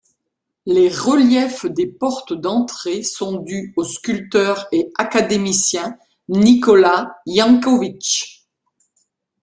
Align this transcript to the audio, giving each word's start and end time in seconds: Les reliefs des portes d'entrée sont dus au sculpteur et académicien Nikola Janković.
Les 0.65 0.89
reliefs 0.89 1.67
des 1.67 1.85
portes 1.85 2.33
d'entrée 2.33 3.03
sont 3.03 3.37
dus 3.37 3.71
au 3.77 3.83
sculpteur 3.83 4.65
et 4.71 4.89
académicien 4.97 5.95
Nikola 6.27 7.21
Janković. 7.27 8.47